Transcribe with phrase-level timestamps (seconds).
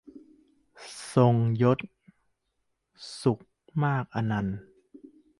[1.13, 1.79] ทรงยศ
[3.21, 3.41] สุข
[3.83, 4.57] มากอนันต์